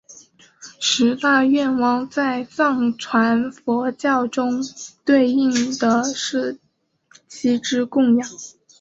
[0.79, 4.59] 十大愿王在藏传佛教中
[5.05, 6.57] 对应的是
[7.27, 8.27] 七支供养。